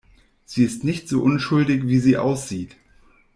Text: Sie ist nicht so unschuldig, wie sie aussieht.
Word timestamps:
Sie 0.45 0.63
ist 0.63 0.83
nicht 0.83 1.07
so 1.07 1.21
unschuldig, 1.21 1.83
wie 1.85 1.99
sie 1.99 2.17
aussieht. 2.17 2.75